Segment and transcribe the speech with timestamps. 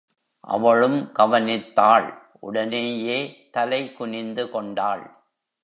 [0.39, 2.07] அவளும் கவனித்தாள்,
[2.39, 3.49] உடனேயே
[3.51, 5.15] தலை குனிந்து கொண்டாள்.